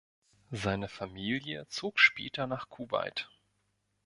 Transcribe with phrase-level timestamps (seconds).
[0.49, 3.29] Seine Familie zog später nach Kuwait.